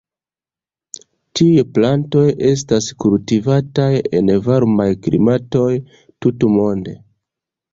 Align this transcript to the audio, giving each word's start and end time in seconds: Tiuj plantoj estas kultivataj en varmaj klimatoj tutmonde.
Tiuj 1.39 1.65
plantoj 1.75 2.23
estas 2.51 2.87
kultivataj 3.05 3.91
en 4.21 4.33
varmaj 4.49 4.89
klimatoj 5.05 5.71
tutmonde. 6.27 6.97